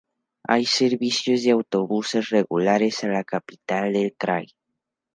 [0.47, 4.47] Hay servicio de autobuses regulares a la capital del krai.